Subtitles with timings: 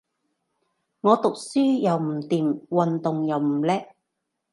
[1.01, 3.89] 我讀書又唔掂，運動又唔叻